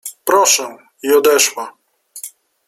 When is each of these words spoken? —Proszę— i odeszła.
—Proszę— 0.25 0.77
i 1.03 1.13
odeszła. 1.13 1.73